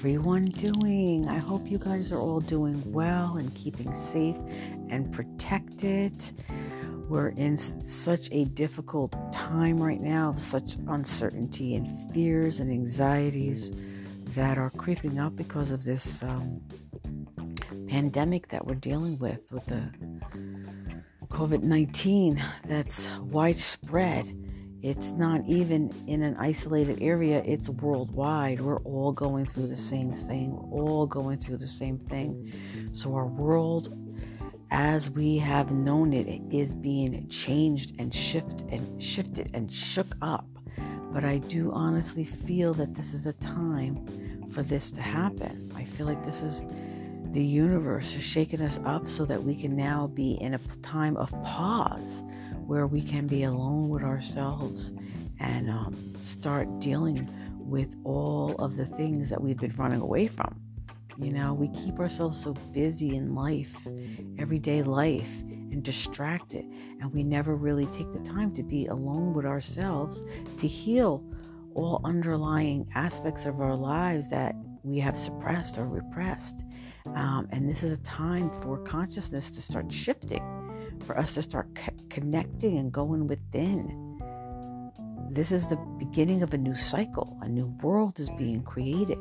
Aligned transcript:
everyone 0.00 0.46
doing? 0.46 1.28
I 1.28 1.36
hope 1.36 1.70
you 1.70 1.76
guys 1.76 2.10
are 2.10 2.18
all 2.18 2.40
doing 2.40 2.82
well 2.90 3.36
and 3.36 3.54
keeping 3.54 3.94
safe 3.94 4.38
and 4.88 5.12
protected. 5.12 6.14
We're 7.10 7.34
in 7.36 7.58
such 7.58 8.30
a 8.32 8.46
difficult 8.46 9.14
time 9.30 9.76
right 9.76 10.00
now 10.00 10.30
of 10.30 10.40
such 10.40 10.76
uncertainty 10.88 11.74
and 11.74 12.14
fears 12.14 12.60
and 12.60 12.72
anxieties 12.72 13.74
that 14.28 14.56
are 14.56 14.70
creeping 14.70 15.20
up 15.20 15.36
because 15.36 15.70
of 15.70 15.84
this 15.84 16.24
um, 16.24 16.62
pandemic 17.86 18.48
that 18.48 18.66
we're 18.66 18.76
dealing 18.76 19.18
with, 19.18 19.52
with 19.52 19.66
the 19.66 19.82
COVID 21.28 21.62
19 21.62 22.42
that's 22.64 23.10
widespread 23.18 24.34
it's 24.82 25.12
not 25.12 25.42
even 25.46 25.92
in 26.06 26.22
an 26.22 26.36
isolated 26.36 27.02
area, 27.02 27.42
it's 27.44 27.68
worldwide. 27.68 28.60
We're 28.60 28.78
all 28.78 29.12
going 29.12 29.44
through 29.44 29.66
the 29.66 29.76
same 29.76 30.12
thing, 30.12 30.56
We're 30.70 30.84
all 30.84 31.06
going 31.06 31.38
through 31.38 31.58
the 31.58 31.68
same 31.68 31.98
thing. 31.98 32.52
So, 32.92 33.14
our 33.14 33.26
world, 33.26 33.94
as 34.70 35.10
we 35.10 35.36
have 35.38 35.72
known 35.72 36.12
it, 36.12 36.42
is 36.50 36.74
being 36.74 37.28
changed 37.28 37.94
and 37.98 38.14
shifted 38.14 38.68
and 38.72 39.02
shifted 39.02 39.50
and 39.52 39.70
shook 39.70 40.14
up. 40.22 40.46
But 41.12 41.24
I 41.24 41.38
do 41.38 41.72
honestly 41.72 42.24
feel 42.24 42.72
that 42.74 42.94
this 42.94 43.12
is 43.12 43.26
a 43.26 43.32
time 43.34 44.46
for 44.52 44.62
this 44.62 44.90
to 44.92 45.02
happen. 45.02 45.70
I 45.74 45.84
feel 45.84 46.06
like 46.06 46.24
this 46.24 46.42
is 46.42 46.64
the 47.32 47.42
universe 47.42 48.16
is 48.16 48.24
shaking 48.24 48.60
us 48.60 48.80
up 48.84 49.08
so 49.08 49.24
that 49.24 49.42
we 49.42 49.54
can 49.54 49.76
now 49.76 50.08
be 50.08 50.32
in 50.40 50.54
a 50.54 50.58
time 50.82 51.16
of 51.16 51.30
pause 51.42 52.24
where 52.70 52.86
we 52.86 53.02
can 53.02 53.26
be 53.26 53.42
alone 53.42 53.88
with 53.88 54.04
ourselves 54.04 54.92
and 55.40 55.68
um, 55.68 56.14
start 56.22 56.68
dealing 56.78 57.28
with 57.58 57.96
all 58.04 58.54
of 58.60 58.76
the 58.76 58.86
things 58.86 59.28
that 59.28 59.42
we've 59.42 59.58
been 59.58 59.74
running 59.76 60.00
away 60.00 60.28
from. 60.28 60.54
You 61.16 61.32
know, 61.32 61.52
we 61.52 61.66
keep 61.70 61.98
ourselves 61.98 62.40
so 62.40 62.52
busy 62.72 63.16
in 63.16 63.34
life, 63.34 63.76
everyday 64.38 64.84
life, 64.84 65.42
and 65.42 65.82
distracted, 65.82 66.64
and 67.00 67.12
we 67.12 67.24
never 67.24 67.56
really 67.56 67.86
take 67.86 68.12
the 68.12 68.20
time 68.20 68.52
to 68.52 68.62
be 68.62 68.86
alone 68.86 69.34
with 69.34 69.46
ourselves 69.46 70.22
to 70.58 70.68
heal 70.68 71.24
all 71.74 72.00
underlying 72.04 72.86
aspects 72.94 73.46
of 73.46 73.60
our 73.60 73.74
lives 73.74 74.30
that 74.30 74.54
we 74.84 75.00
have 75.00 75.16
suppressed 75.16 75.76
or 75.76 75.88
repressed. 75.88 76.64
Um, 77.16 77.48
and 77.50 77.68
this 77.68 77.82
is 77.82 77.98
a 77.98 78.02
time 78.02 78.48
for 78.62 78.78
consciousness 78.78 79.50
to 79.50 79.60
start 79.60 79.90
shifting 79.90 80.59
for 81.04 81.18
us 81.18 81.34
to 81.34 81.42
start 81.42 81.74
co- 81.74 81.92
connecting 82.08 82.78
and 82.78 82.92
going 82.92 83.26
within. 83.26 84.18
This 85.30 85.52
is 85.52 85.68
the 85.68 85.76
beginning 85.98 86.42
of 86.42 86.54
a 86.54 86.58
new 86.58 86.74
cycle. 86.74 87.38
A 87.42 87.48
new 87.48 87.66
world 87.82 88.18
is 88.18 88.30
being 88.30 88.62
created. 88.62 89.18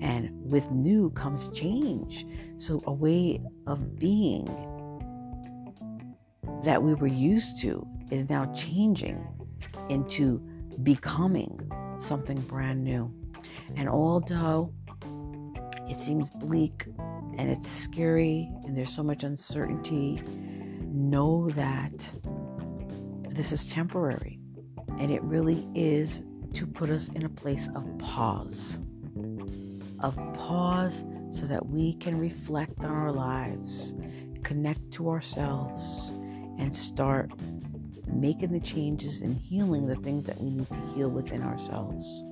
And 0.00 0.30
with 0.50 0.70
new 0.70 1.10
comes 1.10 1.50
change. 1.50 2.26
So, 2.58 2.82
a 2.86 2.92
way 2.92 3.40
of 3.66 3.98
being 3.98 4.46
that 6.62 6.82
we 6.82 6.94
were 6.94 7.06
used 7.06 7.58
to 7.62 7.86
is 8.10 8.28
now 8.28 8.52
changing 8.52 9.26
into 9.88 10.38
becoming 10.82 11.58
something 11.98 12.38
brand 12.42 12.84
new. 12.84 13.12
And 13.76 13.88
although 13.88 14.72
it 15.88 16.00
seems 16.00 16.30
bleak 16.30 16.86
and 17.38 17.50
it's 17.50 17.70
scary 17.70 18.50
and 18.64 18.76
there's 18.76 18.90
so 18.90 19.02
much 19.02 19.24
uncertainty 19.24 20.22
know 20.96 21.50
that 21.50 22.14
this 23.30 23.52
is 23.52 23.70
temporary 23.70 24.40
and 24.98 25.10
it 25.10 25.22
really 25.22 25.68
is 25.74 26.22
to 26.54 26.66
put 26.66 26.90
us 26.90 27.08
in 27.08 27.24
a 27.24 27.28
place 27.28 27.68
of 27.74 27.86
pause. 27.98 28.78
Of 30.00 30.16
pause 30.34 31.04
so 31.32 31.46
that 31.46 31.66
we 31.66 31.94
can 31.94 32.18
reflect 32.18 32.84
on 32.84 32.90
our 32.90 33.12
lives, 33.12 33.94
connect 34.42 34.90
to 34.92 35.10
ourselves, 35.10 36.10
and 36.58 36.74
start 36.74 37.30
making 38.10 38.52
the 38.52 38.60
changes 38.60 39.20
and 39.20 39.36
healing 39.38 39.86
the 39.86 39.96
things 39.96 40.26
that 40.26 40.40
we 40.40 40.50
need 40.50 40.68
to 40.68 40.80
heal 40.94 41.10
within 41.10 41.42
ourselves. 41.42 42.24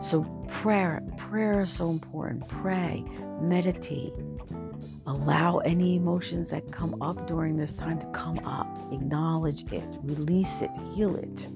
So, 0.00 0.22
prayer, 0.48 1.02
prayer 1.16 1.62
is 1.62 1.72
so 1.72 1.90
important. 1.90 2.46
Pray, 2.48 3.04
meditate, 3.40 4.12
Allow 5.10 5.58
any 5.58 5.96
emotions 5.96 6.50
that 6.50 6.70
come 6.70 7.02
up 7.02 7.26
during 7.26 7.56
this 7.56 7.72
time 7.72 7.98
to 7.98 8.06
come 8.12 8.38
up. 8.46 8.68
Acknowledge 8.92 9.64
it, 9.72 9.82
release 10.04 10.62
it, 10.62 10.70
heal 10.94 11.16
it. 11.16 11.48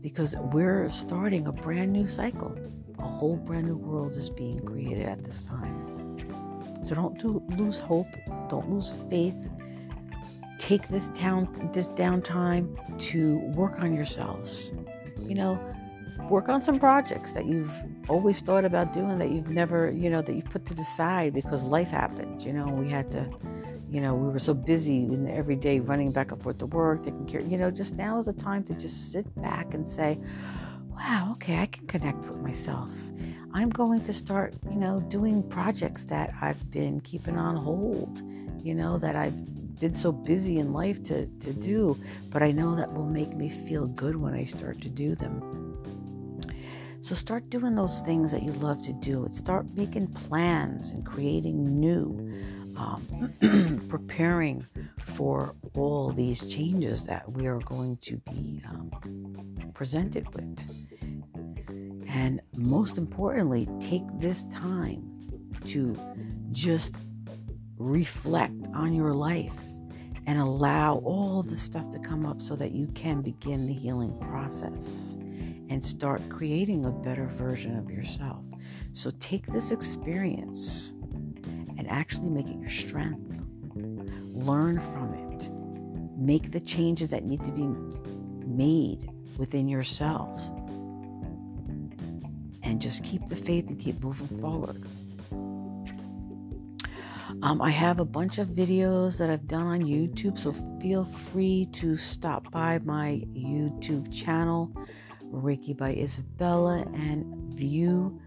Because 0.00 0.36
we're 0.52 0.88
starting 0.88 1.48
a 1.48 1.52
brand 1.52 1.92
new 1.92 2.06
cycle. 2.06 2.56
A 3.00 3.02
whole 3.02 3.34
brand 3.34 3.66
new 3.66 3.76
world 3.76 4.14
is 4.14 4.30
being 4.30 4.60
created 4.60 5.06
at 5.06 5.24
this 5.24 5.46
time. 5.46 6.16
So 6.80 6.94
don't 6.94 7.18
do, 7.18 7.42
lose 7.56 7.80
hope, 7.80 8.06
don't 8.48 8.70
lose 8.70 8.94
faith. 9.10 9.50
Take 10.60 10.86
this 10.86 11.10
down 11.10 11.70
this 11.72 11.88
downtime 11.88 13.00
to 13.10 13.38
work 13.56 13.80
on 13.80 13.96
yourselves. 13.96 14.74
You 15.18 15.34
know, 15.34 15.74
work 16.30 16.48
on 16.48 16.62
some 16.62 16.78
projects 16.78 17.32
that 17.32 17.46
you've 17.46 17.72
always 18.08 18.40
thought 18.40 18.64
about 18.64 18.92
doing 18.92 19.18
that 19.18 19.30
you've 19.30 19.50
never, 19.50 19.90
you 19.90 20.10
know, 20.10 20.22
that 20.22 20.34
you 20.34 20.42
put 20.42 20.64
to 20.66 20.74
the 20.74 20.84
side 20.84 21.34
because 21.34 21.62
life 21.64 21.90
happened. 21.90 22.42
You 22.42 22.52
know, 22.52 22.66
we 22.66 22.88
had 22.88 23.10
to, 23.12 23.28
you 23.90 24.00
know, 24.00 24.14
we 24.14 24.28
were 24.28 24.38
so 24.38 24.54
busy 24.54 25.04
in 25.04 25.28
every 25.28 25.56
day 25.56 25.80
running 25.80 26.10
back 26.10 26.32
and 26.32 26.42
forth 26.42 26.58
to 26.58 26.66
work, 26.66 27.04
taking 27.04 27.26
care, 27.26 27.40
you 27.40 27.58
know, 27.58 27.70
just 27.70 27.96
now 27.96 28.18
is 28.18 28.26
the 28.26 28.32
time 28.32 28.64
to 28.64 28.74
just 28.74 29.12
sit 29.12 29.26
back 29.40 29.74
and 29.74 29.88
say, 29.88 30.18
wow, 30.90 31.30
okay, 31.32 31.58
I 31.58 31.66
can 31.66 31.86
connect 31.86 32.26
with 32.26 32.38
myself. 32.40 32.90
I'm 33.54 33.70
going 33.70 34.02
to 34.04 34.12
start, 34.12 34.54
you 34.70 34.76
know, 34.76 35.00
doing 35.00 35.42
projects 35.48 36.04
that 36.04 36.32
I've 36.40 36.70
been 36.70 37.00
keeping 37.00 37.38
on 37.38 37.56
hold, 37.56 38.22
you 38.62 38.74
know, 38.74 38.98
that 38.98 39.16
I've 39.16 39.78
been 39.80 39.94
so 39.94 40.12
busy 40.12 40.58
in 40.58 40.72
life 40.72 41.02
to, 41.04 41.26
to 41.26 41.52
do, 41.52 41.96
but 42.30 42.42
I 42.42 42.50
know 42.50 42.74
that 42.76 42.92
will 42.92 43.06
make 43.06 43.34
me 43.34 43.48
feel 43.48 43.86
good 43.86 44.16
when 44.16 44.34
I 44.34 44.44
start 44.44 44.80
to 44.82 44.88
do 44.88 45.14
them. 45.14 45.67
So 47.00 47.14
start 47.14 47.48
doing 47.48 47.76
those 47.76 48.00
things 48.00 48.32
that 48.32 48.42
you 48.42 48.50
love 48.52 48.82
to 48.82 48.92
do. 48.92 49.28
Start 49.30 49.66
making 49.76 50.08
plans 50.08 50.90
and 50.90 51.06
creating 51.06 51.78
new, 51.78 52.32
um, 52.76 53.86
preparing 53.88 54.66
for 55.00 55.54
all 55.74 56.10
these 56.10 56.46
changes 56.46 57.04
that 57.06 57.30
we 57.30 57.46
are 57.46 57.60
going 57.60 57.98
to 57.98 58.16
be 58.16 58.62
um, 58.68 58.90
presented 59.74 60.26
with. 60.34 60.58
And 62.08 62.40
most 62.56 62.98
importantly, 62.98 63.68
take 63.80 64.02
this 64.18 64.44
time 64.44 65.04
to 65.66 65.96
just 66.50 66.96
reflect 67.76 68.66
on 68.74 68.92
your 68.92 69.14
life 69.14 69.60
and 70.26 70.40
allow 70.40 70.96
all 71.04 71.44
the 71.44 71.56
stuff 71.56 71.90
to 71.90 71.98
come 72.00 72.26
up 72.26 72.42
so 72.42 72.56
that 72.56 72.72
you 72.72 72.88
can 72.88 73.22
begin 73.22 73.66
the 73.66 73.72
healing 73.72 74.18
process 74.18 75.16
and 75.68 75.82
start 75.84 76.20
creating 76.28 76.86
a 76.86 76.90
better 76.90 77.26
version 77.26 77.76
of 77.76 77.90
yourself. 77.90 78.44
So 78.92 79.10
take 79.20 79.46
this 79.46 79.70
experience 79.70 80.94
and 81.76 81.86
actually 81.88 82.30
make 82.30 82.48
it 82.48 82.58
your 82.58 82.68
strength. 82.68 83.20
Learn 83.74 84.80
from 84.80 85.14
it. 85.14 85.50
Make 86.16 86.50
the 86.50 86.60
changes 86.60 87.10
that 87.10 87.24
need 87.24 87.44
to 87.44 87.52
be 87.52 87.66
made 88.46 89.10
within 89.36 89.68
yourselves. 89.68 90.50
And 92.62 92.80
just 92.80 93.04
keep 93.04 93.28
the 93.28 93.36
faith 93.36 93.68
and 93.68 93.78
keep 93.78 94.02
moving 94.02 94.40
forward. 94.40 94.84
Um, 97.42 97.62
I 97.62 97.70
have 97.70 98.00
a 98.00 98.04
bunch 98.04 98.38
of 98.38 98.48
videos 98.48 99.16
that 99.18 99.30
I've 99.30 99.46
done 99.46 99.66
on 99.66 99.80
YouTube, 99.82 100.38
so 100.38 100.52
feel 100.80 101.04
free 101.04 101.68
to 101.72 101.96
stop 101.96 102.50
by 102.50 102.80
my 102.80 103.22
YouTube 103.32 104.12
channel. 104.12 104.72
Reiki 105.32 105.76
by 105.76 105.94
Isabella 105.94 106.84
and 106.94 107.24
view 107.54 108.20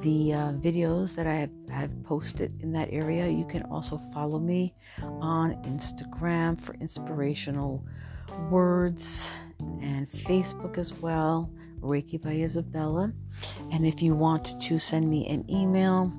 the 0.00 0.32
uh, 0.32 0.52
videos 0.52 1.14
that 1.16 1.26
I 1.26 1.34
have, 1.34 1.50
have, 1.70 2.04
posted 2.04 2.62
in 2.62 2.72
that 2.72 2.88
area. 2.92 3.28
You 3.28 3.44
can 3.44 3.62
also 3.64 3.98
follow 4.14 4.38
me 4.38 4.74
on 5.02 5.54
Instagram 5.64 6.60
for 6.60 6.74
inspirational 6.74 7.84
words 8.50 9.32
and 9.80 10.08
Facebook 10.08 10.78
as 10.78 10.92
well, 10.94 11.50
Reiki 11.80 12.20
by 12.20 12.32
Isabella. 12.32 13.12
And 13.72 13.86
if 13.86 14.00
you 14.00 14.14
want 14.14 14.60
to 14.60 14.78
send 14.78 15.10
me 15.10 15.26
an 15.28 15.44
email, 15.50 16.12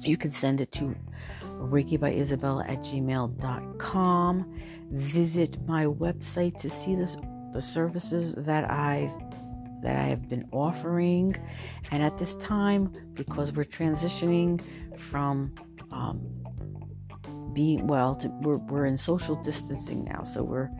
you 0.00 0.16
can 0.16 0.32
send 0.32 0.60
it 0.60 0.72
to 0.72 0.96
Reiki 1.42 1.98
by 1.98 2.12
Isabella 2.12 2.64
at 2.66 2.78
gmail.com. 2.78 4.60
Visit 4.90 5.58
my 5.66 5.84
website 5.84 6.58
to 6.58 6.70
see 6.70 6.94
this 6.94 7.16
the 7.56 7.62
services 7.62 8.34
that 8.34 8.70
I've 8.70 9.16
that 9.80 9.96
I 9.96 10.02
have 10.02 10.28
been 10.28 10.46
offering. 10.52 11.34
And 11.90 12.02
at 12.02 12.18
this 12.18 12.34
time, 12.36 12.92
because 13.14 13.52
we're 13.52 13.64
transitioning 13.64 14.60
from 14.96 15.54
um, 15.90 16.20
being 17.54 17.86
well, 17.86 18.14
to, 18.16 18.28
we're 18.42 18.58
we're 18.58 18.84
in 18.84 18.98
social 18.98 19.36
distancing 19.36 20.04
now, 20.04 20.22
so 20.22 20.42
we're 20.42 20.70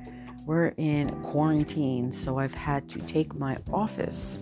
we're 0.45 0.75
in 0.77 1.09
quarantine. 1.23 2.13
So 2.13 2.39
I've 2.39 2.55
had 2.55 2.91
to 2.91 2.99
take 3.01 3.35
my 3.35 3.57
office 3.73 4.39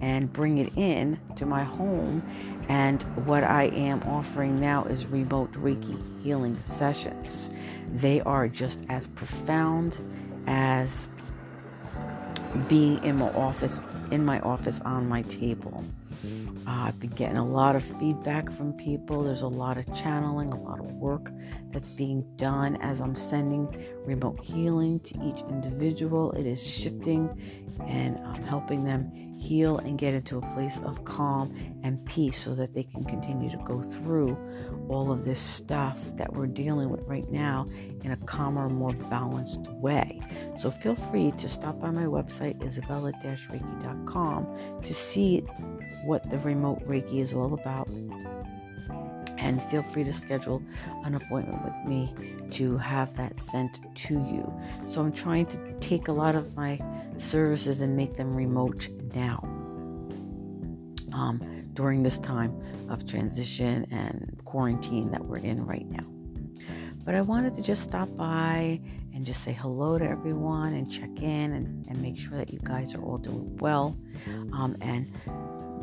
and 0.00 0.32
bring 0.32 0.58
it 0.58 0.72
in 0.76 1.18
to 1.36 1.46
my 1.46 1.62
home. 1.62 2.22
And 2.68 3.04
what 3.26 3.44
I 3.44 3.64
am 3.66 4.02
offering 4.02 4.60
now 4.60 4.84
is 4.84 5.06
remote 5.06 5.52
Reiki 5.52 5.96
healing 6.20 6.60
sessions. 6.66 7.50
They 7.92 8.20
are 8.22 8.48
just 8.48 8.84
as 8.88 9.06
profound 9.06 10.00
as 10.48 11.08
being 12.68 13.02
in 13.04 13.16
my 13.16 13.30
office, 13.30 13.80
in 14.10 14.24
my 14.24 14.40
office 14.40 14.80
on 14.80 15.08
my 15.08 15.22
table. 15.22 15.84
Uh, 16.66 16.86
I've 16.88 16.98
been 16.98 17.10
getting 17.10 17.36
a 17.36 17.46
lot 17.46 17.76
of 17.76 17.84
feedback 17.84 18.50
from 18.50 18.72
people. 18.72 19.22
There's 19.22 19.42
a 19.42 19.48
lot 19.48 19.78
of 19.78 19.92
channeling, 19.94 20.50
a 20.50 20.60
lot 20.60 20.80
of 20.80 20.86
work 20.92 21.30
that's 21.70 21.88
being 21.88 22.24
done 22.36 22.76
as 22.76 23.00
I'm 23.00 23.14
sending 23.14 23.68
remote 24.04 24.42
healing 24.42 24.98
to 25.00 25.14
each 25.24 25.42
individual. 25.48 26.32
It 26.32 26.46
is 26.46 26.66
shifting 26.66 27.30
and 27.86 28.18
I'm 28.26 28.42
helping 28.42 28.84
them 28.84 29.12
heal 29.36 29.78
and 29.78 29.98
get 29.98 30.14
into 30.14 30.38
a 30.38 30.40
place 30.52 30.78
of 30.84 31.04
calm 31.04 31.54
and 31.82 32.04
peace 32.06 32.38
so 32.38 32.54
that 32.54 32.72
they 32.72 32.82
can 32.82 33.04
continue 33.04 33.50
to 33.50 33.58
go 33.58 33.82
through 33.82 34.36
all 34.88 35.12
of 35.12 35.24
this 35.24 35.40
stuff 35.40 36.00
that 36.16 36.32
we're 36.32 36.46
dealing 36.46 36.88
with 36.90 37.04
right 37.04 37.30
now 37.30 37.68
in 38.02 38.12
a 38.12 38.16
calmer, 38.18 38.68
more 38.68 38.92
balanced 38.92 39.70
way. 39.72 40.20
So 40.56 40.70
feel 40.70 40.96
free 40.96 41.32
to 41.32 41.48
stop 41.48 41.80
by 41.80 41.90
my 41.90 42.04
website, 42.04 42.64
isabella-reiki.com, 42.64 44.80
to 44.82 44.94
see 44.94 45.40
what 46.04 46.30
the 46.30 46.38
remote 46.38 46.86
Reiki 46.86 47.20
is 47.20 47.34
all 47.34 47.52
about. 47.52 47.88
And 49.38 49.62
feel 49.64 49.82
free 49.82 50.04
to 50.04 50.14
schedule 50.14 50.62
an 51.04 51.14
appointment 51.14 51.62
with 51.62 51.74
me 51.86 52.14
to 52.52 52.78
have 52.78 53.14
that 53.16 53.38
sent 53.38 53.80
to 53.94 54.14
you. 54.14 54.50
So 54.86 55.02
I'm 55.02 55.12
trying 55.12 55.44
to 55.46 55.58
take 55.78 56.08
a 56.08 56.12
lot 56.12 56.34
of 56.34 56.56
my 56.56 56.80
services 57.18 57.82
and 57.82 57.94
make 57.94 58.14
them 58.14 58.34
remote 58.34 58.88
now 59.14 59.38
um, 61.12 61.68
during 61.74 62.02
this 62.02 62.18
time 62.18 62.60
of 62.88 63.06
transition 63.06 63.86
and 63.90 64.40
quarantine 64.44 65.10
that 65.10 65.24
we're 65.24 65.38
in 65.38 65.64
right 65.64 65.86
now. 65.88 66.06
But 67.04 67.14
I 67.14 67.20
wanted 67.20 67.54
to 67.54 67.62
just 67.62 67.82
stop 67.82 68.14
by 68.16 68.80
and 69.14 69.24
just 69.24 69.44
say 69.44 69.52
hello 69.52 69.98
to 69.98 70.04
everyone 70.04 70.74
and 70.74 70.90
check 70.90 71.22
in 71.22 71.52
and, 71.52 71.86
and 71.88 72.02
make 72.02 72.18
sure 72.18 72.36
that 72.36 72.52
you 72.52 72.58
guys 72.64 72.94
are 72.94 73.02
all 73.02 73.18
doing 73.18 73.56
well. 73.58 73.96
Um, 74.52 74.76
and 74.80 75.08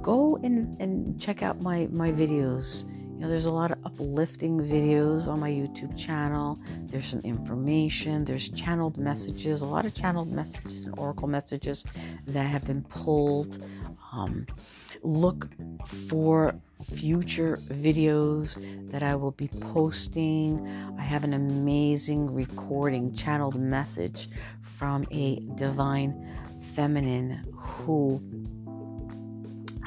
go 0.04 0.38
and, 0.44 0.80
and 0.82 1.20
check 1.20 1.42
out 1.42 1.62
my, 1.62 1.88
my 1.92 2.12
videos. 2.12 2.84
You 3.14 3.20
know, 3.20 3.30
there's 3.30 3.46
a 3.46 3.54
lot 3.54 3.72
of 3.72 3.78
uplifting 3.86 4.60
videos 4.60 5.28
on 5.28 5.40
my 5.40 5.50
YouTube 5.50 5.98
channel. 5.98 6.60
There's 6.88 7.06
some 7.06 7.22
information. 7.22 8.26
There's 8.26 8.50
channeled 8.50 8.98
messages, 8.98 9.62
a 9.62 9.66
lot 9.66 9.86
of 9.86 9.94
channeled 9.94 10.32
messages 10.32 10.86
and 10.86 10.98
oracle 10.98 11.28
messages 11.28 11.86
that 12.28 12.44
have 12.44 12.66
been 12.66 12.84
pulled. 12.84 13.64
Um, 14.12 14.46
look 15.04 15.48
for 15.86 16.56
future 16.84 17.60
videos 17.68 18.92
that 18.92 19.04
I 19.04 19.16
will 19.16 19.32
be 19.32 19.48
posting. 19.48 20.68
I 21.00 21.02
have 21.02 21.24
an 21.24 21.34
amazing 21.34 22.34
recording, 22.34 23.14
channeled 23.14 23.56
message 23.56 24.28
from 24.62 25.06
a 25.12 25.40
divine 25.56 26.28
feminine 26.74 27.44
who 27.56 28.22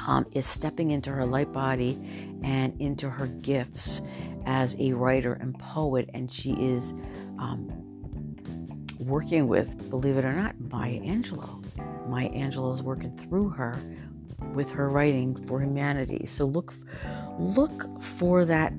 um, 0.07 0.25
is 0.31 0.45
stepping 0.45 0.91
into 0.91 1.11
her 1.11 1.25
light 1.25 1.51
body 1.51 1.99
and 2.43 2.79
into 2.81 3.09
her 3.09 3.27
gifts 3.27 4.01
as 4.45 4.75
a 4.79 4.93
writer 4.93 5.33
and 5.33 5.57
poet, 5.59 6.09
and 6.13 6.31
she 6.31 6.51
is 6.53 6.93
um, 7.39 7.67
working 8.99 9.47
with, 9.47 9.89
believe 9.89 10.17
it 10.17 10.25
or 10.25 10.33
not, 10.33 10.59
Maya 10.59 10.99
Angelou. 11.01 11.63
Maya 12.07 12.29
Angelou 12.29 12.73
is 12.73 12.81
working 12.81 13.15
through 13.17 13.49
her 13.49 13.77
with 14.53 14.69
her 14.69 14.89
writings 14.89 15.41
for 15.47 15.61
humanity. 15.61 16.25
So 16.25 16.45
look, 16.45 16.73
look 17.37 18.01
for 18.01 18.45
that 18.45 18.73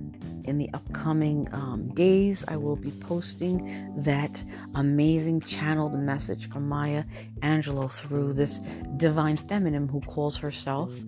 in 0.45 0.57
the 0.57 0.71
upcoming 0.73 1.47
um, 1.53 1.89
days. 1.89 2.45
I 2.49 2.57
will 2.57 2.77
be 2.77 2.91
posting 2.91 3.93
that 3.99 4.43
amazing 4.75 5.43
channeled 5.43 5.99
message 5.99 6.49
from 6.49 6.69
Maya 6.69 7.05
Angelou 7.41 7.93
through 7.93 8.33
this 8.33 8.59
divine 8.97 9.37
feminine 9.37 9.89
who 9.89 10.01
calls 10.01 10.39
herself 10.39 10.99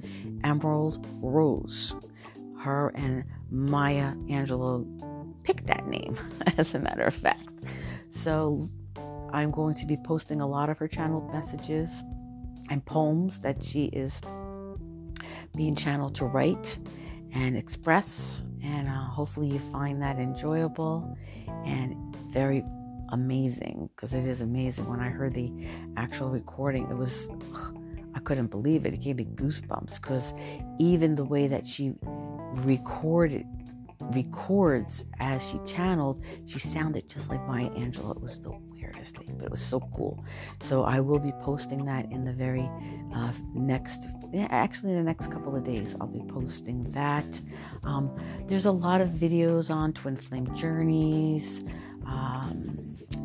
Emerald 0.44 1.06
Rose. 1.22 1.96
Her 2.60 2.92
and 2.94 3.24
Maya 3.50 4.12
Angelou 4.28 4.86
picked 5.44 5.66
that 5.66 5.86
name, 5.86 6.18
as 6.58 6.74
a 6.74 6.78
matter 6.78 7.04
of 7.04 7.14
fact. 7.14 7.48
So 8.10 8.62
I'm 9.32 9.50
going 9.50 9.74
to 9.76 9.86
be 9.86 9.96
posting 9.96 10.40
a 10.40 10.46
lot 10.46 10.68
of 10.68 10.78
her 10.78 10.88
channeled 10.88 11.32
messages 11.32 12.04
and 12.68 12.84
poems 12.84 13.40
that 13.40 13.64
she 13.64 13.86
is 13.86 14.20
being 15.56 15.74
channeled 15.74 16.14
to 16.16 16.26
write 16.26 16.78
and 17.32 17.56
express. 17.56 18.44
And 18.62 18.88
uh, 18.88 19.04
hopefully, 19.04 19.48
you 19.48 19.58
find 19.58 20.02
that 20.02 20.18
enjoyable 20.18 21.16
and 21.64 22.14
very 22.28 22.64
amazing 23.10 23.88
because 23.94 24.14
it 24.14 24.26
is 24.26 24.40
amazing. 24.40 24.88
When 24.88 25.00
I 25.00 25.08
heard 25.08 25.34
the 25.34 25.52
actual 25.96 26.30
recording, 26.30 26.84
it 26.90 26.96
was, 26.96 27.28
I 28.14 28.20
couldn't 28.20 28.48
believe 28.48 28.86
it. 28.86 28.94
It 28.94 29.00
gave 29.00 29.16
me 29.16 29.24
goosebumps 29.24 30.00
because 30.00 30.34
even 30.78 31.14
the 31.14 31.24
way 31.24 31.48
that 31.48 31.66
she 31.66 31.94
recorded 32.52 33.46
records 34.00 35.04
as 35.20 35.48
she 35.48 35.58
channeled, 35.66 36.24
she 36.46 36.58
sounded 36.58 37.08
just 37.08 37.28
like 37.28 37.46
Maya 37.46 37.70
Angelou. 37.70 38.16
It 38.16 38.22
was 38.22 38.40
the 38.40 38.50
weirdest 38.50 39.18
thing, 39.18 39.36
but 39.36 39.46
it 39.46 39.50
was 39.50 39.60
so 39.60 39.80
cool. 39.94 40.24
So 40.60 40.84
I 40.84 41.00
will 41.00 41.18
be 41.18 41.32
posting 41.42 41.84
that 41.84 42.10
in 42.10 42.24
the 42.24 42.32
very 42.32 42.68
uh, 43.14 43.32
next, 43.54 44.06
actually, 44.48 44.92
in 44.92 44.98
the 44.98 45.04
next 45.04 45.30
couple 45.30 45.54
of 45.54 45.64
days, 45.64 45.94
I'll 46.00 46.06
be 46.06 46.24
posting 46.32 46.84
that. 46.92 47.40
Um, 47.84 48.10
there's 48.46 48.66
a 48.66 48.72
lot 48.72 49.00
of 49.00 49.10
videos 49.10 49.74
on 49.74 49.92
twin 49.92 50.16
flame 50.16 50.52
journeys. 50.54 51.64
Um, 52.06 52.76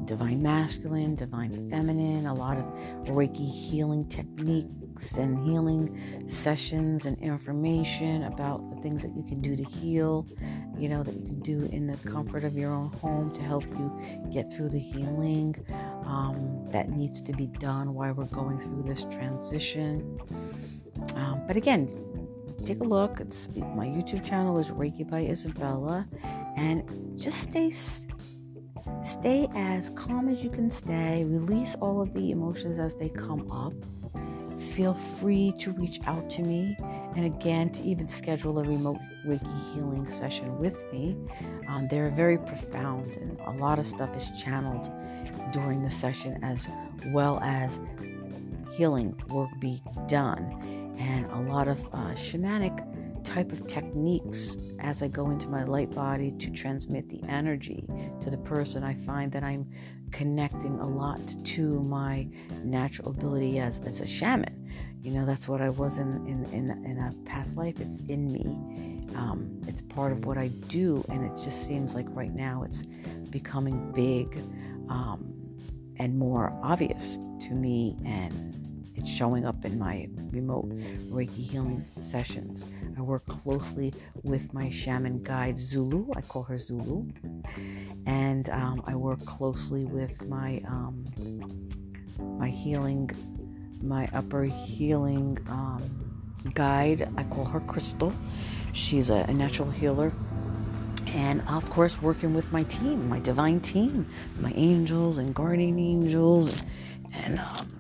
divine 0.06 0.44
masculine, 0.44 1.16
divine 1.16 1.70
feminine, 1.70 2.28
a 2.28 2.34
lot 2.34 2.58
of 2.58 2.66
Reiki 3.08 3.50
healing 3.50 4.08
techniques 4.96 5.18
and 5.18 5.38
healing 5.46 6.24
sessions 6.28 7.06
and 7.06 7.18
information 7.20 8.24
about 8.24 8.68
the 8.70 8.76
things 8.82 9.02
that 9.04 9.16
you 9.16 9.24
can 9.24 9.42
do 9.42 9.56
to 9.56 9.64
heal, 9.64 10.28
you 10.78 10.90
know, 10.90 11.04
that 11.04 11.14
you 11.14 11.26
can 11.26 11.40
do 11.42 11.70
in 11.72 11.88
the 11.88 11.98
comfort 12.10 12.44
of 12.44 12.56
your 12.56 12.72
own 12.72 12.92
home 12.94 13.32
to 13.34 13.42
help 13.42 13.64
you 13.64 13.92
get 14.32 14.52
through 14.52 14.70
the 14.70 14.80
healing 14.80 15.56
um, 16.06 16.68
that 16.72 16.90
needs 16.90 17.22
to 17.22 17.34
be 17.34 17.48
done 17.48 17.94
while 17.94 18.14
we're 18.14 18.26
going 18.26 18.60
through 18.60 18.84
this 18.84 19.06
transition. 19.06 20.20
Um, 21.16 21.42
but 21.48 21.56
again, 21.56 21.88
take 22.66 22.80
a 22.80 22.84
look. 22.84 23.20
It's 23.20 23.50
my 23.56 23.86
YouTube 23.86 24.24
channel 24.24 24.58
is 24.60 24.72
Reiki 24.72 25.10
by 25.10 25.22
Isabella, 25.22 26.08
and 26.56 26.84
just 27.20 27.44
stay 27.44 27.72
Stay 29.04 29.48
as 29.56 29.90
calm 29.92 30.30
as 30.30 30.44
you 30.44 30.50
can 30.50 30.70
stay. 30.70 31.24
Release 31.24 31.76
all 31.82 32.02
of 32.02 32.14
the 32.14 32.30
emotions 32.32 32.78
as 32.78 32.96
they 32.96 33.10
come 33.10 33.52
up. 33.52 33.74
Feel 34.74 34.94
free 34.94 35.54
to 35.60 35.72
reach 35.72 36.00
out 36.06 36.30
to 36.32 36.42
me 36.42 36.78
and 37.16 37.26
again 37.26 37.70
to 37.72 37.84
even 37.84 38.08
schedule 38.08 38.60
a 38.60 38.64
remote 38.64 39.00
Reiki 39.26 39.74
healing 39.74 40.08
session 40.08 40.58
with 40.60 40.92
me. 40.92 41.16
Um, 41.68 41.88
they're 41.88 42.10
very 42.10 42.38
profound 42.38 43.16
and 43.16 43.40
a 43.46 43.52
lot 43.52 43.80
of 43.80 43.88
stuff 43.88 44.16
is 44.16 44.32
channeled 44.32 44.92
during 45.54 45.82
the 45.82 45.90
session 45.90 46.44
as 46.44 46.68
well 47.08 47.40
as 47.42 47.80
healing 48.72 49.16
work 49.30 49.50
be 49.60 49.82
done 50.08 50.96
and 51.00 51.26
a 51.32 51.52
lot 51.52 51.68
of 51.68 51.86
uh, 51.94 52.14
shamanic 52.14 52.95
type 53.26 53.52
of 53.52 53.68
techniques 53.68 54.58
as 54.80 55.02
I 55.02 55.08
go 55.08 55.32
into 55.32 55.50
my 55.50 55.64
light 55.64 55.92
body 55.92 56.32
to 56.40 56.50
transmit 56.52 57.10
the 57.10 57.22
energy 57.28 57.86
to 58.22 58.30
the 58.30 58.38
person. 58.38 58.84
I 58.84 58.94
find 58.94 59.32
that 59.32 59.44
I'm 59.44 59.68
connecting 60.12 60.80
a 60.80 60.88
lot 60.88 61.20
to 61.44 61.82
my 61.84 62.28
natural 62.64 63.10
ability 63.10 63.60
as, 63.60 63.80
as 63.80 64.00
a 64.02 64.06
shaman. 64.06 64.62
You 65.02 65.12
know, 65.12 65.26
that's 65.26 65.48
what 65.48 65.62
I 65.62 65.70
was 65.70 65.98
in, 65.98 66.26
in, 66.28 66.46
in, 66.54 66.86
in 66.86 66.98
a 66.98 67.14
past 67.30 67.58
life. 67.58 67.80
It's 67.80 68.00
in 68.08 68.32
me. 68.32 68.46
Um, 69.16 69.62
it's 69.68 69.82
part 69.82 70.12
of 70.12 70.26
what 70.26 70.38
I 70.38 70.48
do. 70.48 71.04
And 71.10 71.26
it 71.26 71.36
just 71.36 71.66
seems 71.66 71.96
like 71.96 72.08
right 72.10 72.34
now 72.34 72.64
it's 72.64 72.84
becoming 73.30 73.92
big 73.92 74.38
um, 74.90 75.34
and 75.98 76.18
more 76.18 76.58
obvious 76.64 77.18
to 77.42 77.54
me. 77.54 77.98
And 78.06 78.92
it's 78.96 79.10
showing 79.10 79.46
up 79.46 79.64
in 79.66 79.78
my 79.78 80.08
remote 80.32 80.70
Reiki 81.10 81.50
healing 81.50 81.86
sessions. 82.00 82.66
I 82.98 83.02
work 83.02 83.26
closely 83.28 83.94
with 84.24 84.54
my 84.54 84.70
shaman 84.70 85.24
guide 85.24 85.60
Zulu. 85.60 86.08
I 86.16 86.22
call 86.22 86.44
her 86.44 86.58
Zulu. 86.58 87.08
And 88.06 88.50
um, 88.50 88.84
I 88.86 88.96
work 88.96 89.24
closely 89.26 89.86
with 89.86 90.26
my 90.26 90.62
um, 90.68 91.06
my 92.40 92.50
healing, 92.50 93.10
my 93.82 94.10
upper 94.14 94.44
healing 94.44 95.38
um, 95.48 95.84
guide. 96.54 97.10
I 97.18 97.24
call 97.24 97.46
her 97.46 97.60
Crystal. 97.62 98.14
She's 98.74 99.10
a, 99.10 99.26
a 99.28 99.34
natural 99.34 99.70
healer 99.70 100.12
and 101.08 101.42
of 101.48 101.70
course 101.70 102.02
working 102.02 102.34
with 102.34 102.52
my 102.52 102.64
team 102.64 103.08
my 103.08 103.20
divine 103.20 103.60
team 103.62 104.08
my 104.40 104.52
angels 104.56 105.20
and 105.20 105.36
guardian 105.36 105.78
angels 105.78 106.64
and 107.14 107.40
um, 107.40 107.76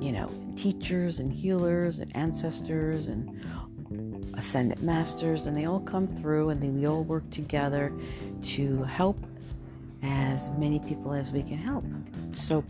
you 0.00 0.12
know, 0.12 0.30
teachers 0.56 1.20
and 1.20 1.32
healers 1.32 1.98
and 1.98 2.14
ancestors 2.16 3.08
and 3.08 3.44
ascended 4.38 4.82
masters, 4.82 5.46
and 5.46 5.56
they 5.56 5.66
all 5.66 5.80
come 5.80 6.06
through 6.06 6.50
and 6.50 6.80
we 6.80 6.86
all 6.86 7.02
work 7.02 7.28
together 7.30 7.92
to 8.42 8.82
help 8.84 9.18
as 10.02 10.52
many 10.52 10.78
people 10.78 11.12
as 11.12 11.32
we 11.32 11.42
can 11.42 11.58
help. 11.58 11.84
So, 12.30 12.64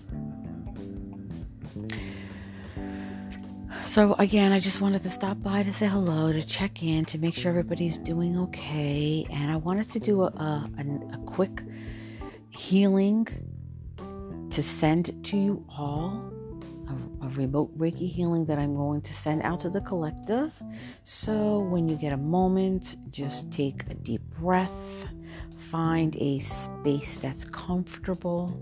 so 3.84 4.14
again, 4.14 4.50
I 4.50 4.60
just 4.60 4.80
wanted 4.80 5.02
to 5.02 5.10
stop 5.10 5.42
by 5.42 5.62
to 5.62 5.72
say 5.72 5.86
hello, 5.86 6.32
to 6.32 6.42
check 6.42 6.82
in, 6.82 7.04
to 7.04 7.18
make 7.18 7.34
sure 7.34 7.50
everybody's 7.50 7.98
doing 7.98 8.38
okay, 8.38 9.26
and 9.30 9.50
I 9.50 9.56
wanted 9.56 9.90
to 9.90 10.00
do 10.00 10.22
a, 10.22 10.26
a, 10.26 10.70
a 11.12 11.18
quick 11.26 11.62
healing 12.48 13.28
to 14.50 14.62
send 14.62 15.22
to 15.26 15.36
you 15.36 15.64
all 15.68 16.32
a, 16.88 17.26
a, 17.26 17.28
remote 17.30 17.76
Reiki 17.78 18.08
healing 18.08 18.44
that 18.46 18.58
I'm 18.58 18.74
going 18.74 19.02
to 19.02 19.14
send 19.14 19.42
out 19.42 19.60
to 19.60 19.70
the 19.70 19.80
collective. 19.80 20.52
So 21.04 21.60
when 21.60 21.88
you 21.88 21.96
get 21.96 22.12
a 22.12 22.16
moment, 22.16 22.96
just 23.10 23.50
take 23.50 23.84
a 23.90 23.94
deep 23.94 24.22
breath, 24.38 25.06
find 25.56 26.16
a 26.16 26.40
space 26.40 27.16
that's 27.16 27.44
comfortable, 27.44 28.60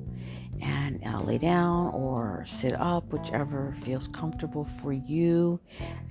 and 0.63 1.03
uh, 1.05 1.21
lay 1.21 1.39
down 1.39 1.93
or 1.93 2.45
sit 2.47 2.73
up, 2.75 3.13
whichever 3.13 3.75
feels 3.83 4.09
comfortable 4.09 4.65
for 4.65 4.93
you, 4.93 5.61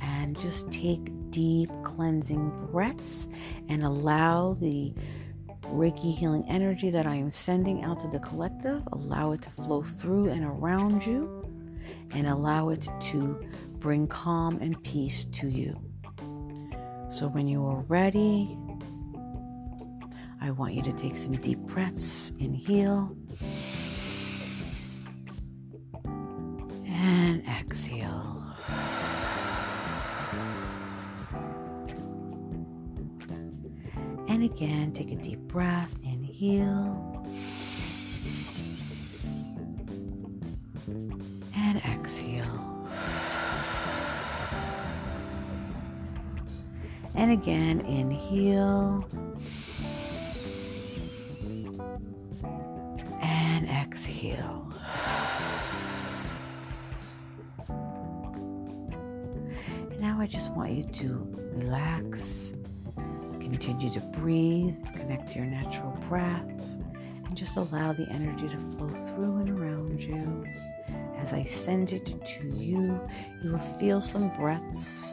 and 0.02 0.40
just 0.40 0.72
take 0.72 1.10
deep 1.32 1.70
cleansing 1.84 2.68
breaths 2.72 3.28
and 3.70 3.84
allow 3.84 4.54
the 4.54 4.94
Reiki 5.64 6.16
healing 6.16 6.46
energy 6.48 6.90
that 6.92 7.08
I 7.08 7.16
am 7.16 7.32
sending 7.32 7.84
out 7.84 8.00
to 8.00 8.08
the 8.08 8.20
collective, 8.20 8.84
allow 8.92 9.32
it 9.32 9.42
to 9.44 9.50
flow 9.50 9.82
through 9.82 10.30
and 10.30 10.46
around 10.46 11.06
you, 11.06 11.45
and 12.12 12.28
allow 12.28 12.70
it 12.70 12.88
to 13.02 13.40
bring 13.80 14.08
calm 14.08 14.58
and 14.62 14.82
peace 14.84 15.26
to 15.26 15.48
you. 15.48 15.80
So, 17.10 17.28
when 17.28 17.48
you 17.48 17.66
are 17.66 17.82
ready, 17.88 18.58
I 20.42 20.52
want 20.52 20.74
you 20.74 20.82
to 20.84 20.94
take 20.94 21.18
some 21.18 21.34
deep 21.34 21.60
breaths, 21.60 22.32
inhale, 22.40 23.16
and 26.86 27.48
exhale. 27.48 28.44
And 34.28 34.44
again, 34.44 34.92
take 34.94 35.12
a 35.12 35.16
deep 35.16 35.40
breath, 35.42 35.94
inhale. 36.04 37.15
Exhale. 42.06 42.88
And 47.16 47.32
again, 47.32 47.82
inhale. 47.82 49.10
And 53.24 53.68
exhale. 53.68 54.72
Now 60.00 60.22
I 60.22 60.28
just 60.28 60.52
want 60.52 60.74
you 60.74 60.84
to 60.84 61.28
relax 61.56 62.54
Continue 63.40 63.90
to 63.92 64.02
breathe, 64.02 64.76
connect 64.94 65.30
to 65.30 65.40
your 65.40 65.48
natural 65.48 65.92
breath, 66.10 66.78
and 67.26 67.38
just 67.38 67.58
allow 67.58 67.94
the 67.94 68.08
energy 68.10 68.50
to 68.50 68.58
flow 68.58 68.90
through 68.90 69.38
and 69.38 69.50
around 69.50 70.04
you. 70.04 70.46
As 71.25 71.34
I 71.34 71.44
send 71.44 71.91
it 71.91 72.05
to 72.05 72.48
you, 72.50 73.01
you 73.41 73.50
will 73.50 73.58
feel 73.58 74.00
some 74.00 74.29
breaths 74.29 75.12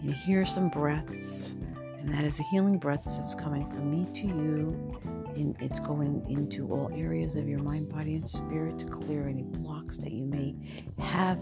and 0.00 0.10
hear 0.14 0.46
some 0.46 0.70
breaths. 0.70 1.56
And 1.98 2.10
that 2.14 2.24
is 2.24 2.40
a 2.40 2.42
healing 2.44 2.78
breath 2.78 3.04
that's 3.04 3.34
coming 3.34 3.68
from 3.68 3.90
me 3.90 4.10
to 4.14 4.26
you. 4.28 4.98
And 5.36 5.54
it's 5.60 5.78
going 5.78 6.24
into 6.30 6.72
all 6.72 6.90
areas 6.94 7.36
of 7.36 7.50
your 7.50 7.58
mind, 7.58 7.90
body, 7.90 8.14
and 8.14 8.26
spirit 8.26 8.78
to 8.78 8.86
clear 8.86 9.28
any 9.28 9.42
blocks 9.42 9.98
that 9.98 10.10
you 10.12 10.24
may 10.24 10.54
have 10.98 11.38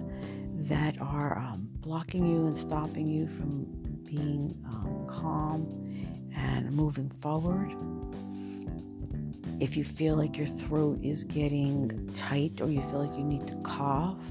that 0.68 1.00
are 1.00 1.38
um, 1.38 1.68
blocking 1.74 2.26
you 2.26 2.46
and 2.46 2.56
stopping 2.56 3.06
you 3.06 3.28
from 3.28 3.62
being 4.02 4.60
um, 4.66 5.06
calm 5.08 5.68
and 6.34 6.72
moving 6.72 7.10
forward. 7.10 7.72
If 9.60 9.76
you 9.76 9.84
feel 9.84 10.16
like 10.16 10.38
your 10.38 10.46
throat 10.46 11.00
is 11.02 11.24
getting 11.24 12.10
tight 12.14 12.62
or 12.62 12.70
you 12.70 12.80
feel 12.80 13.04
like 13.04 13.16
you 13.16 13.24
need 13.24 13.46
to 13.46 13.56
cough, 13.56 14.26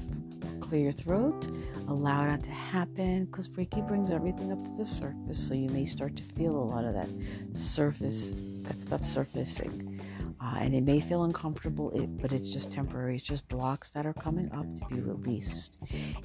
clear 0.60 0.82
your 0.82 0.92
throat, 0.92 1.56
allow 1.86 2.24
that 2.24 2.42
to 2.42 2.50
happen 2.50 3.26
because 3.26 3.48
Reiki 3.48 3.86
brings 3.86 4.10
everything 4.10 4.50
up 4.50 4.62
to 4.64 4.70
the 4.72 4.84
surface. 4.84 5.38
So 5.38 5.54
you 5.54 5.68
may 5.68 5.84
start 5.84 6.16
to 6.16 6.24
feel 6.24 6.52
a 6.56 6.66
lot 6.74 6.84
of 6.84 6.94
that 6.94 7.08
surface, 7.54 8.34
that 8.62 8.78
stuff 8.80 9.04
surfacing. 9.04 10.00
Uh, 10.42 10.56
and 10.58 10.74
it 10.74 10.82
may 10.82 10.98
feel 11.00 11.24
uncomfortable, 11.24 11.90
it, 11.90 12.06
but 12.20 12.32
it's 12.32 12.52
just 12.52 12.72
temporary. 12.72 13.14
It's 13.14 13.24
just 13.24 13.46
blocks 13.48 13.92
that 13.92 14.06
are 14.06 14.14
coming 14.14 14.50
up 14.52 14.66
to 14.74 14.94
be 14.94 15.00
released. 15.00 15.82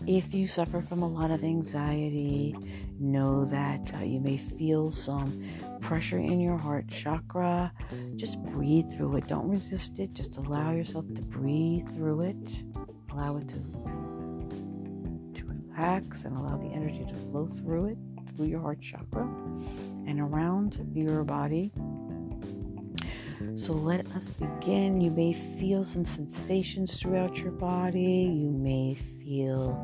If 0.07 0.33
you 0.33 0.47
suffer 0.47 0.79
from 0.79 1.03
a 1.03 1.07
lot 1.07 1.31
of 1.31 1.43
anxiety, 1.43 2.55
know 2.97 3.43
that 3.45 3.93
uh, 3.93 4.03
you 4.03 4.21
may 4.21 4.38
feel 4.38 4.89
some 4.89 5.43
pressure 5.82 6.17
in 6.17 6.39
your 6.39 6.58
heart 6.58 6.88
chakra. 6.88 7.72
Just 8.15 8.44
breathe 8.44 8.89
through 8.91 9.17
it. 9.17 9.27
Don't 9.27 9.50
resist 9.50 10.00
it. 10.00 10.13
Just 10.13 10.38
allow 10.38 10.72
yourself 10.72 11.05
to 11.13 11.22
breathe 11.22 11.88
through 11.96 12.22
it. 12.22 12.63
Allow 13.12 13.38
it 13.38 13.48
to, 13.50 13.58
to 15.34 15.46
relax 15.46 16.25
and 16.25 16.38
allow 16.38 16.58
the 16.58 16.70
energy 16.70 17.05
to 17.05 17.13
flow 17.13 17.48
through 17.48 17.86
it, 17.88 17.98
through 18.36 18.48
your 18.48 18.62
heart 18.62 18.82
chakra 18.82 19.24
and 20.05 20.20
around 20.20 20.86
your 20.94 21.24
body 21.24 21.72
so 23.55 23.74
let 23.74 24.08
us 24.12 24.32
begin. 24.32 25.00
You 25.00 25.12
may 25.12 25.32
feel 25.32 25.84
some 25.84 26.03
sensations 26.03 27.00
throughout 27.00 27.39
your 27.39 27.51
body. 27.51 28.01
You 28.01 28.50
may 28.50 28.96
feel, 28.96 29.79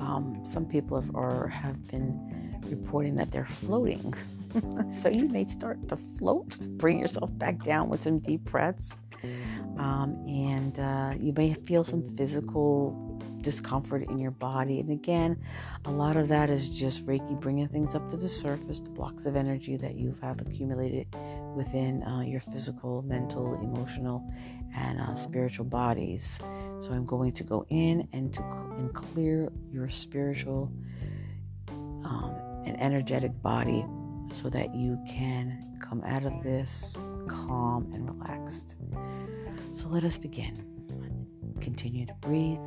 um, 0.00 0.40
some 0.44 0.66
people 0.66 1.00
have, 1.00 1.14
or 1.14 1.46
have 1.48 1.86
been 1.88 2.60
reporting 2.66 3.14
that 3.16 3.30
they're 3.30 3.44
floating. 3.44 4.14
so 4.90 5.08
you 5.08 5.28
may 5.28 5.46
start 5.46 5.88
to 5.88 5.96
float, 5.96 6.58
bring 6.78 6.98
yourself 6.98 7.36
back 7.38 7.62
down 7.62 7.88
with 7.88 8.02
some 8.02 8.18
deep 8.18 8.44
breaths. 8.44 8.98
Um, 9.78 10.24
and 10.26 10.78
uh, 10.78 11.14
you 11.18 11.32
may 11.32 11.54
feel 11.54 11.84
some 11.84 12.02
physical 12.02 13.20
discomfort 13.40 14.08
in 14.08 14.18
your 14.18 14.30
body. 14.30 14.80
And 14.80 14.90
again, 14.90 15.42
a 15.84 15.90
lot 15.90 16.16
of 16.16 16.28
that 16.28 16.48
is 16.48 16.70
just 16.70 17.06
Reiki 17.06 17.38
bringing 17.40 17.68
things 17.68 17.94
up 17.94 18.08
to 18.10 18.16
the 18.16 18.28
surface, 18.28 18.80
the 18.80 18.90
blocks 18.90 19.26
of 19.26 19.36
energy 19.36 19.76
that 19.76 19.96
you 19.96 20.16
have 20.22 20.40
accumulated 20.40 21.06
within 21.56 22.02
uh, 22.04 22.20
your 22.20 22.40
physical, 22.40 23.02
mental, 23.02 23.54
emotional, 23.60 24.24
and 24.74 25.00
uh, 25.00 25.14
spiritual 25.14 25.66
bodies. 25.66 26.38
So 26.78 26.92
I'm 26.92 27.04
going 27.04 27.32
to 27.32 27.44
go 27.44 27.66
in 27.68 28.08
and 28.12 28.32
to 28.34 28.42
and 28.76 28.92
clear 28.94 29.50
your 29.70 29.88
spiritual 29.88 30.72
um, 31.68 32.34
and 32.64 32.80
energetic 32.80 33.40
body 33.42 33.84
so 34.32 34.48
that 34.48 34.74
you 34.74 34.98
can 35.06 35.76
come 35.80 36.02
out 36.04 36.24
of 36.24 36.42
this 36.42 36.98
calm 37.28 37.90
and 37.92 38.08
relaxed. 38.08 38.76
So 39.72 39.88
let 39.88 40.04
us 40.04 40.18
begin. 40.18 40.64
Continue 41.60 42.06
to 42.06 42.14
breathe. 42.20 42.58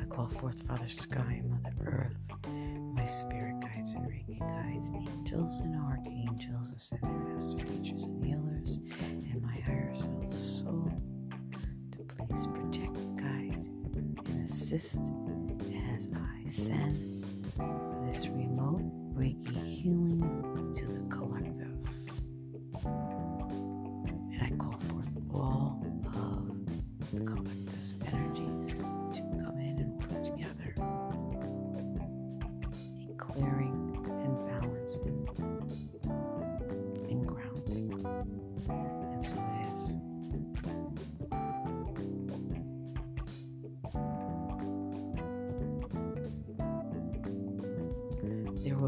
I 0.00 0.04
call 0.08 0.28
forth, 0.28 0.66
Father 0.66 0.88
Sky, 0.88 1.42
Mother 1.48 1.74
Earth, 1.84 2.18
my 2.94 3.04
spirit 3.06 3.60
guides 3.60 3.92
and 3.92 4.04
Reiki 4.06 4.38
guides, 4.38 4.90
angels 4.90 5.60
and 5.60 5.76
archangels, 5.76 6.72
ascended 6.72 7.10
master 7.28 7.56
teachers 7.64 8.04
and 8.04 8.24
healers, 8.24 8.78
and 9.00 9.42
my 9.42 9.60
higher 9.60 9.92
self 9.94 10.32
soul 10.32 10.90
to 11.92 11.98
please 12.14 12.46
protect, 12.48 12.96
assist 14.72 15.00
as 15.96 16.08
I 16.14 16.48
send 16.50 17.24
this 18.04 18.28
remote 18.28 18.82
Reiki 19.14 19.67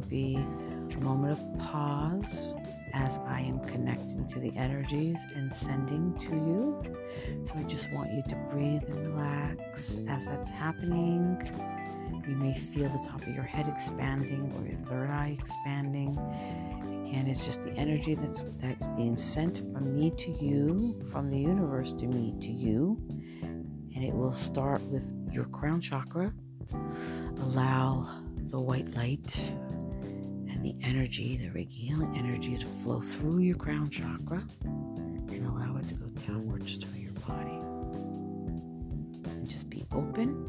be 0.02 0.36
a 0.36 1.00
moment 1.00 1.38
of 1.38 1.58
pause 1.58 2.54
as 2.92 3.18
I 3.26 3.40
am 3.40 3.60
connecting 3.60 4.26
to 4.28 4.38
the 4.40 4.54
energies 4.56 5.18
and 5.34 5.52
sending 5.52 6.18
to 6.18 6.30
you. 6.30 6.82
So 7.46 7.54
I 7.56 7.62
just 7.64 7.90
want 7.92 8.12
you 8.12 8.22
to 8.28 8.36
breathe 8.50 8.82
and 8.84 9.14
relax 9.14 10.00
as 10.08 10.26
that's 10.26 10.50
happening. 10.50 11.38
You 12.28 12.36
may 12.36 12.54
feel 12.54 12.88
the 12.88 13.04
top 13.08 13.22
of 13.22 13.28
your 13.28 13.44
head 13.44 13.68
expanding 13.68 14.52
or 14.56 14.66
your 14.66 14.76
third 14.86 15.10
eye 15.10 15.36
expanding. 15.38 16.10
Again, 17.06 17.26
it's 17.26 17.44
just 17.44 17.62
the 17.62 17.72
energy 17.72 18.14
that's 18.14 18.44
that's 18.58 18.86
being 18.88 19.16
sent 19.16 19.58
from 19.72 19.94
me 19.94 20.10
to 20.16 20.30
you, 20.30 21.00
from 21.10 21.30
the 21.30 21.38
universe 21.38 21.92
to 21.94 22.06
me 22.06 22.34
to 22.40 22.52
you. 22.52 22.96
And 23.94 24.04
it 24.04 24.14
will 24.14 24.32
start 24.32 24.80
with 24.82 25.10
your 25.32 25.44
crown 25.46 25.80
chakra. 25.80 26.32
Allow 27.40 28.22
the 28.48 28.60
white 28.60 28.94
light 28.96 29.54
and 30.60 30.66
the 30.66 30.86
energy, 30.86 31.38
the 31.38 31.46
Reiki 31.46 31.72
healing 31.72 32.14
energy, 32.18 32.58
to 32.58 32.66
flow 32.66 33.00
through 33.00 33.38
your 33.38 33.56
crown 33.56 33.88
chakra 33.88 34.42
and 34.64 35.46
allow 35.46 35.76
it 35.78 35.88
to 35.88 35.94
go 35.94 36.06
downwards 36.26 36.76
through 36.76 37.00
your 37.00 37.12
body. 37.12 37.56
And 39.30 39.48
just 39.48 39.70
be 39.70 39.86
open 39.92 40.46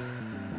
Just 0.00 0.49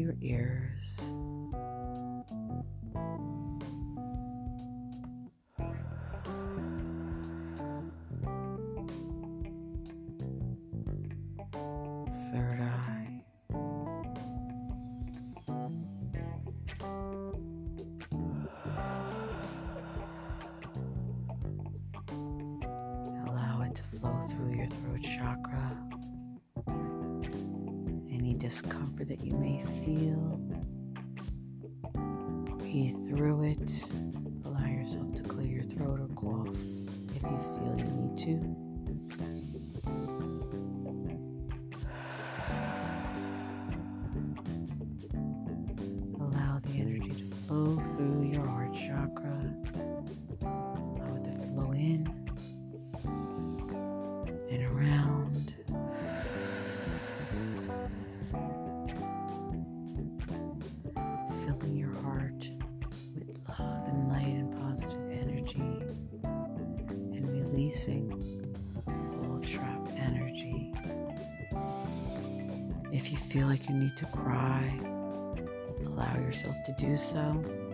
your 0.00 0.16
ears. 0.22 1.12
That 29.10 29.24
you 29.24 29.32
may 29.38 29.60
feel, 29.84 30.38
breathe 32.58 32.94
through 33.08 33.42
it. 33.42 33.92
Allow 34.44 34.66
yourself 34.66 35.12
to 35.16 35.22
clear 35.24 35.48
your 35.48 35.64
throat 35.64 35.98
or 35.98 36.06
cough 36.14 36.54
if 37.16 37.22
you 37.24 37.38
feel 37.56 37.74
you 37.76 37.90
need 37.90 38.16
to. 38.18 38.34
Allow 46.20 46.60
the 46.60 46.78
energy 46.78 47.10
to 47.10 47.36
flow 47.48 47.82
through 47.96 48.30
your 48.32 48.46
heart 48.46 48.72
chakra. 48.72 49.39
Feel 73.30 73.46
like 73.46 73.68
you 73.68 73.76
need 73.76 73.96
to 73.96 74.06
cry, 74.06 74.76
allow 75.86 76.16
yourself 76.16 76.56
to 76.64 76.72
do 76.72 76.96
so. 76.96 77.69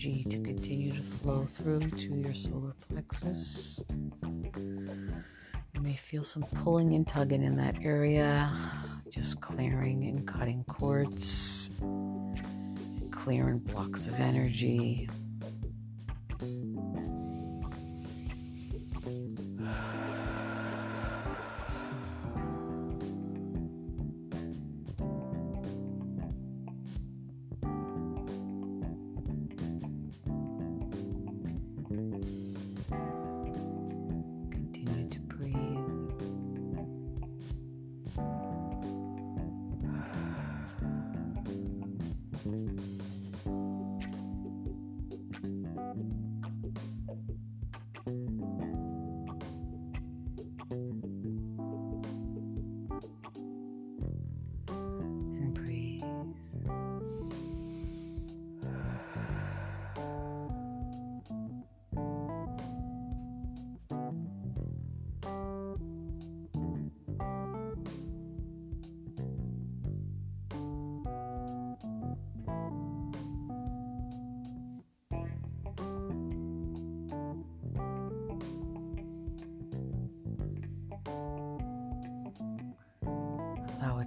Energy 0.00 0.24
to 0.24 0.38
continue 0.40 0.90
to 0.92 1.02
flow 1.02 1.44
through 1.44 1.80
to 1.90 2.14
your 2.14 2.32
solar 2.32 2.74
plexus. 2.88 3.82
You 4.22 5.80
may 5.80 5.94
feel 5.94 6.24
some 6.24 6.44
pulling 6.54 6.94
and 6.94 7.06
tugging 7.06 7.42
in 7.42 7.54
that 7.56 7.76
area, 7.82 8.50
just 9.10 9.42
clearing 9.42 10.04
and 10.04 10.26
cutting 10.26 10.64
cords, 10.64 11.70
clearing 13.10 13.58
blocks 13.58 14.06
of 14.06 14.18
energy. 14.20 15.08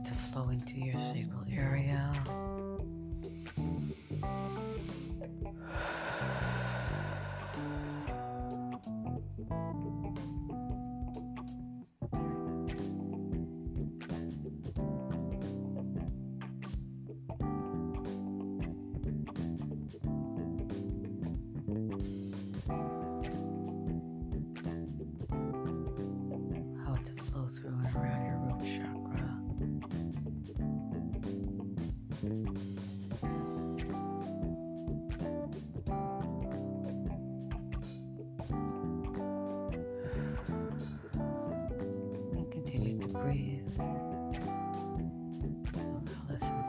To 0.04 0.14
flow 0.14 0.50
into 0.50 0.80
your 0.80 1.00
sacral 1.00 1.44
area. 1.52 2.14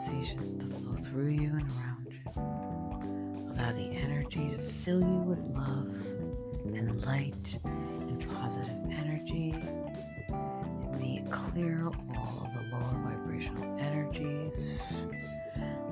Sensations 0.05 0.53
to 0.53 0.67
flow 0.67 0.93
through 0.93 1.29
you 1.29 1.49
and 1.49 1.61
around 1.61 2.07
you. 2.11 3.53
Allow 3.53 3.71
the 3.71 3.89
energy 3.91 4.51
to 4.51 4.57
fill 4.59 4.99
you 4.99 5.19
with 5.25 5.43
love 5.47 5.95
and 6.65 7.03
light 7.05 7.57
and 7.63 8.29
positive 8.29 8.75
energy. 8.91 9.55
It 10.29 10.99
may 10.99 11.25
clear 11.31 11.89
all 12.15 12.45
of 12.45 12.53
the 12.53 12.61
lower 12.71 13.01
vibrational 13.03 13.79
energies 13.79 15.07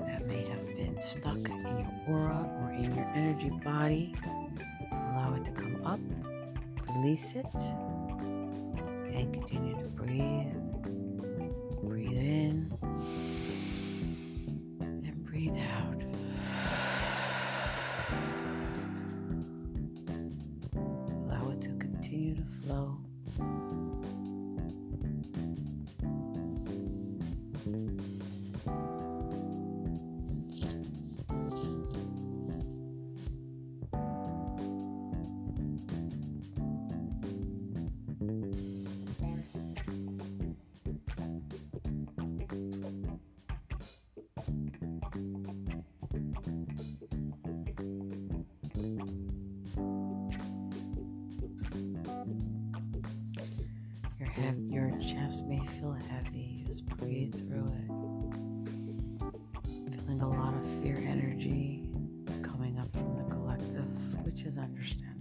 that 0.06 0.28
may 0.28 0.48
have 0.48 0.66
been 0.68 1.02
stuck 1.02 1.50
in 1.50 1.62
your 1.62 2.20
aura 2.20 2.48
or 2.62 2.72
in 2.72 2.94
your 2.96 3.10
energy 3.16 3.50
body. 3.64 4.14
Allow 4.92 5.38
it 5.38 5.46
to 5.46 5.52
come 5.54 5.84
up, 5.86 6.00
release 6.96 7.34
it, 7.34 7.56
and 9.16 9.34
continue 9.34 9.76
to 9.82 9.90
breathe. 9.90 10.54
Breathe 11.82 12.12
in 12.12 12.72
Your 54.38 54.90
your 54.90 55.00
chest 55.00 55.46
may 55.46 55.64
feel 55.66 55.96
heavy. 56.10 56.64
Just 56.66 56.86
breathe 56.86 57.36
through 57.36 57.68
it. 57.68 57.88
Feeling 59.92 60.22
a 60.22 60.30
lot 60.30 60.56
of 60.56 60.66
fear 60.82 60.98
energy 61.08 61.84
coming 62.42 62.80
up 62.80 62.92
from 62.94 63.16
the 63.18 63.24
collective, 63.36 64.26
which 64.26 64.44
is 64.44 64.58
understandable 64.58 65.13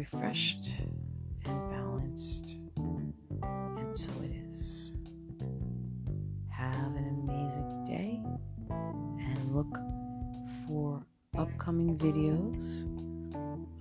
refreshed 0.00 0.80
and 1.44 1.70
balanced. 1.70 2.58
And 2.78 3.12
so 3.92 4.10
it 4.22 4.32
is. 4.48 4.94
Have 6.48 6.94
an 6.96 7.28
amazing 7.28 7.84
day 7.84 8.22
and 9.20 9.54
look 9.54 9.78
for 10.66 11.04
upcoming 11.36 11.98
videos 11.98 12.86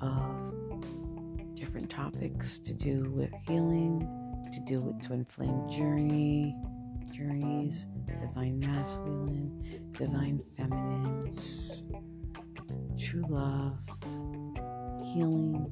of 0.02 1.56
different 1.56 1.90
topics 1.90 2.60
to 2.60 2.74
do 2.74 3.10
with 3.12 3.32
healing, 3.48 4.02
to 4.52 4.60
do 4.60 4.82
with 4.82 5.02
twin 5.02 5.24
flame 5.24 5.70
journey, 5.70 6.54
journeys, 7.14 7.88
divine 8.06 8.60
masculine, 8.60 9.90
divine 9.98 10.42
feminines, 10.58 11.86
true 12.98 13.24
love, 13.30 13.80
healing, 15.14 15.72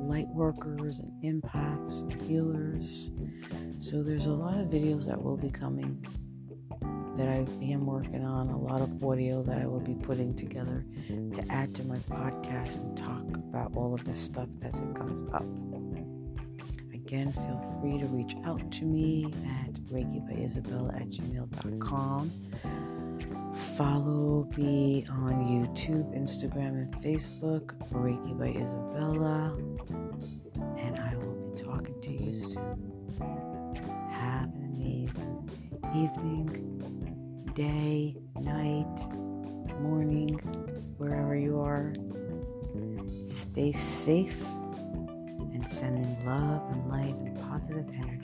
light 0.00 0.28
workers 0.28 0.98
and 0.98 1.12
empaths 1.22 2.02
and 2.02 2.20
healers. 2.22 3.10
So 3.78 4.02
there's 4.02 4.26
a 4.26 4.32
lot 4.32 4.58
of 4.58 4.66
videos 4.66 5.06
that 5.06 5.20
will 5.20 5.36
be 5.36 5.50
coming 5.50 6.04
that 7.16 7.28
I 7.28 7.44
am 7.62 7.86
working 7.86 8.24
on, 8.24 8.48
a 8.48 8.58
lot 8.58 8.80
of 8.80 9.04
audio 9.04 9.42
that 9.42 9.58
I 9.58 9.66
will 9.66 9.80
be 9.80 9.94
putting 9.94 10.34
together 10.34 10.84
to 11.08 11.44
add 11.50 11.74
to 11.76 11.84
my 11.84 11.98
podcast 11.98 12.78
and 12.78 12.96
talk 12.96 13.36
about 13.36 13.76
all 13.76 13.94
of 13.94 14.04
this 14.04 14.18
stuff 14.18 14.48
as 14.62 14.80
it 14.80 14.94
comes 14.94 15.22
up. 15.30 15.44
Again, 16.94 17.30
feel 17.32 17.78
free 17.80 17.98
to 17.98 18.06
reach 18.06 18.34
out 18.44 18.70
to 18.72 18.84
me 18.84 19.26
at 19.66 19.74
Reiki 19.92 20.26
by 20.26 20.42
Isabella 20.42 20.94
at 20.94 21.10
gmail.com. 21.10 22.32
Follow 23.52 24.48
me 24.56 25.04
on 25.10 25.44
YouTube, 25.46 26.16
Instagram, 26.16 26.68
and 26.68 26.94
Facebook, 27.02 27.74
Reiki 27.90 28.38
by 28.38 28.48
Isabella. 28.58 29.54
And 30.78 30.98
I 30.98 31.14
will 31.16 31.50
be 31.50 31.62
talking 31.62 32.00
to 32.00 32.10
you 32.10 32.34
soon. 32.34 33.14
Have 34.10 34.46
an 34.54 34.74
amazing 34.74 35.50
evening, 35.94 37.52
day, 37.54 38.16
night, 38.40 39.06
morning, 39.80 40.38
wherever 40.96 41.36
you 41.36 41.60
are. 41.60 41.92
Stay 43.26 43.72
safe 43.72 44.42
and 45.52 45.68
sending 45.68 46.24
love 46.24 46.62
and 46.72 46.88
light 46.88 47.14
and 47.16 47.38
positive 47.38 47.86
energy. 47.94 48.21